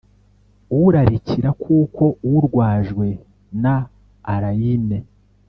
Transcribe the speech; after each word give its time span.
urarikira 0.83 1.49
kuko 1.63 2.03
urwajwe 2.35 3.07
na 3.61 3.75
allayne. 4.33 4.99